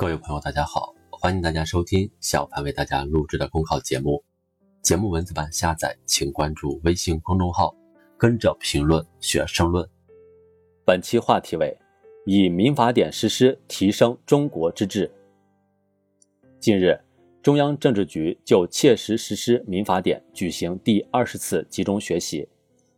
[0.00, 4.24] 各位朋友，大家好，欢迎大家收听小潘为大家录制的公考节目。
[4.80, 7.76] 节目文字版下载，请关注微信公众号，
[8.16, 9.86] 跟着评论学申论。
[10.86, 11.76] 本期话题为：
[12.24, 15.12] 以民法典实施提升中国之治。
[16.58, 16.98] 近日，
[17.42, 22.48] 中央政治局就切实实施民法典举行第二十次集中学习。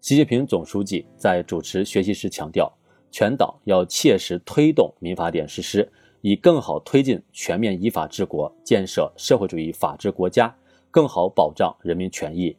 [0.00, 2.72] 习近平总书记在主持学习时强调，
[3.10, 5.90] 全党要切实推动民法典实施。
[6.26, 10.56] 以更好推进全面依法治国、建设社会主义法治国家，
[10.90, 12.56] 更好保障人民权益。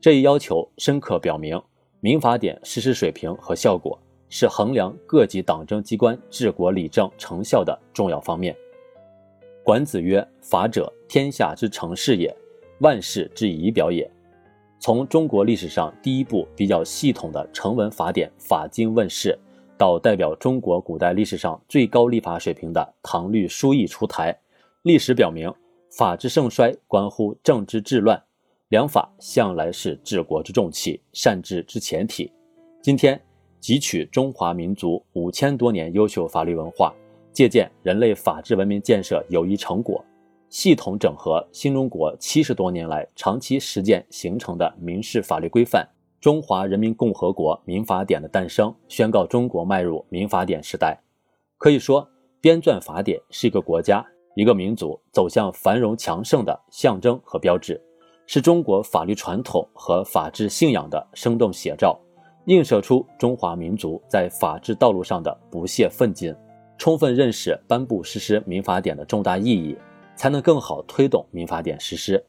[0.00, 1.60] 这一要求深刻表明，
[2.00, 4.00] 民法典实施水平和效果
[4.30, 8.56] 是衡量各级党政机关治国理政成效的重要方面。
[9.62, 12.34] 管子曰：“法者，天下之成事也，
[12.78, 14.10] 万事之仪表也。”
[14.80, 19.38] 从中国历史上第一部比较系统的成文法典法经问世。
[19.76, 24.36] 到代表中国古代历史上最高立法水平的唐律疏议出台，
[24.82, 25.52] 历史表明，
[25.90, 28.22] 法治盛衰关乎政治治乱，
[28.68, 32.30] 良法向来是治国之重器，善治之前提。
[32.80, 33.20] 今天，
[33.60, 36.94] 汲取中华民族五千多年优秀法律文化，
[37.32, 40.04] 借鉴人类法治文明建设有益成果，
[40.50, 45.88] 系统整合新中国七十多年来长期实践形成的民事法律规范。
[46.24, 50.98] 中华人民共和国民法典的诞生，宣告中国迈入民法典时代。
[51.58, 52.08] 可以说，
[52.40, 54.02] 编撰法典是一个国家、
[54.34, 57.78] 一个民族走向繁荣强盛的象征和标志，
[58.24, 62.00] 是中国法律传统和法治信仰的生动写照，
[62.46, 66.34] 映射出中华民族在法治道路上的不懈奋进。
[66.78, 69.76] 充分认识颁布实施民法典的重大意义，
[70.16, 72.24] 才能更好推动民法典实施。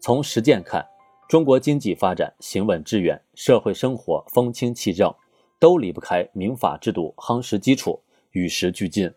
[0.00, 0.82] 从实践看，
[1.28, 5.12] 中国经济发展行稳致远，社会生活风清气正，
[5.58, 9.10] 都离不开民法制度夯实基础，与时俱进。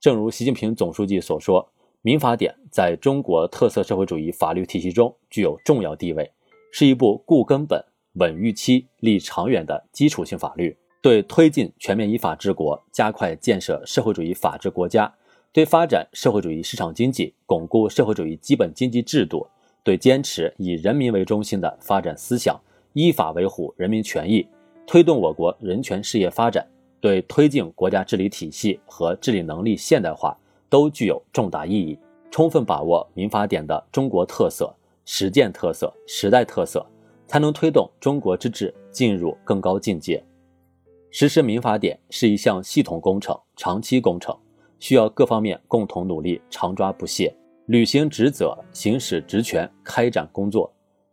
[0.00, 6.32] 正如习近平总书记所说，民法典在中国特色社会主义法律体系中具有重要地位，
[6.72, 15.14] 是一部固根本、稳预期、立长远的基础性法律，对推进全面依法治国、加快建设社会主义法治国家，
[15.52, 19.46] 对发展社会主义市场经济、巩固社会主义基本经济制度。
[19.82, 22.60] 对坚持以人民为中心的发展思想，
[22.92, 24.46] 依法维护人民权益，
[24.86, 26.66] 推动我国人权事业发展，
[27.00, 30.36] 对推进国家治理体系和治理能力现代化
[30.68, 31.98] 都具有重大意义。
[32.30, 34.72] 充分把握民法典的中国特色、
[35.04, 36.86] 实践特色、时代特色，
[37.26, 40.22] 才能推动中国之治进入更高境界。
[41.10, 44.36] 实施民法典是一项系统工程、长期工程，
[44.78, 47.34] 需要各方面共同努力，常抓不懈。
[47.70, 50.68] 履行职责、行使职权、开展工作，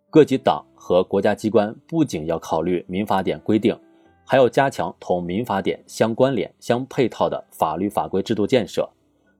[0.10, 3.80] 各级党和国家机关不仅要考虑民法典规定，
[4.26, 8.90] 还要加强同民法典相关联、相配套的法律法规制度建设。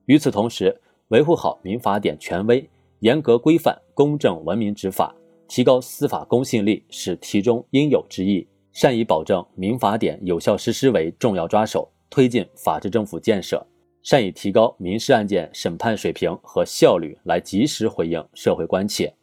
[0.06, 2.70] 与此同时，维护好民法典权威，
[3.00, 5.12] 严格规范公正文明执法，
[5.48, 8.48] 提高司法公信力是其中应有之义。
[8.74, 13.66] 善以保证民法典有效实施为重要抓手，推进法治政府建设。
[14.08, 19.14] 善以提高民事案件审判水平和效率，来及时回应社会关切，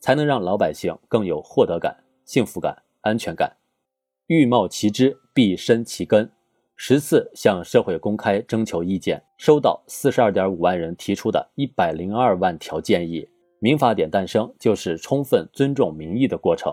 [0.00, 3.56] 才能让老百姓更有获得感、幸福感、安全感。
[4.26, 6.30] 欲茂其枝，必深其根。
[6.76, 13.26] 十次向社会公开征求意见，收到四十二点五万人提出的一百零二万条建议。
[13.60, 16.70] 民法典诞生就是充分尊重民意的过程。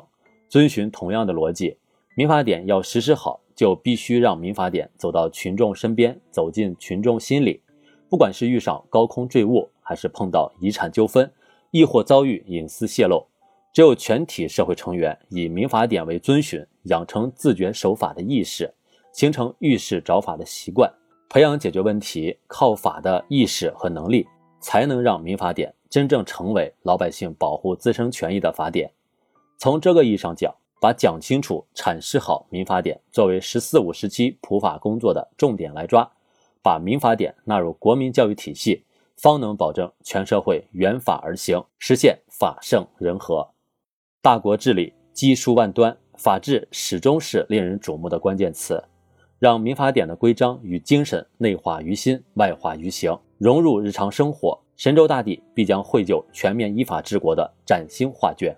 [0.50, 1.78] 遵循同样的逻辑，
[2.18, 3.40] 民法典要实施好。
[3.62, 7.62] 就必须让民法典走到群众身边，走进群众心里。
[8.10, 11.32] 不管是遇上高空坠物，还是碰到遗产纠纷，
[11.70, 13.24] 亦或遭遇隐私泄露，
[13.72, 18.74] 只有全体社会成员以民法典为遵循，养成自觉守法的意识，
[19.14, 20.92] 形成遇事找法的习惯，
[21.30, 24.26] 培养解决问题靠法的意识和能力，
[24.60, 28.92] 才能让民法典真正成为老百姓保护自身权益的法典。
[29.60, 30.52] 从这个意义上讲。
[30.82, 36.12] 把讲清楚、阐释好民法典作为“十四五”时期普法工作的重点来抓，
[36.64, 38.84] 把民法典纳入国民教育体系，
[39.16, 43.48] 方能保证全社会原法而行，实现法圣人和。
[44.24, 48.84] 大国治理基数万端，法治始终是令人瞩目的关键词。
[49.38, 58.58] 让民法典的规章与精神内化于心、外化于行，融入日常生活，神州大地必将绘就全面依法治国的崭新画卷。